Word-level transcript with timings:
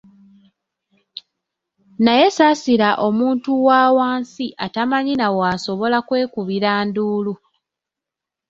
Naye 2.03 2.27
saasira 2.37 2.89
omuntu 3.07 3.51
wa 3.67 3.79
wansi 3.97 4.47
atamanyi 4.65 5.13
na 5.17 5.27
w’asobola 5.37 5.97
kwekubira 6.07 6.71
nduulu! 6.87 7.33